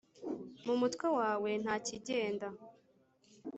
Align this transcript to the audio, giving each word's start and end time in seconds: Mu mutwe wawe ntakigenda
Mu 0.65 0.73
mutwe 0.81 1.07
wawe 1.17 1.49
ntakigenda 1.63 2.47